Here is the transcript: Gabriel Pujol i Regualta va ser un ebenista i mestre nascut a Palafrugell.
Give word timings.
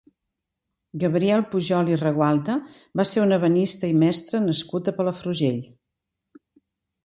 Gabriel 1.03 1.43
Pujol 1.51 1.91
i 1.91 1.99
Regualta 2.05 2.57
va 3.01 3.07
ser 3.11 3.23
un 3.27 3.37
ebenista 3.39 3.93
i 3.95 3.97
mestre 4.07 4.43
nascut 4.49 4.93
a 4.95 4.99
Palafrugell. 4.99 5.65